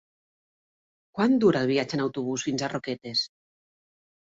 [1.19, 3.27] Quant dura el viatge en autobús fins a Roquetes?